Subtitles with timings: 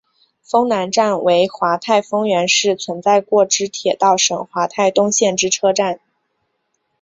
[0.41, 5.99] 丰南站为桦太丰原市存在过之铁道省桦太东线之车站。